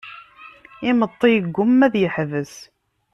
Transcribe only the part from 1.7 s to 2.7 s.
ad yeḥbes.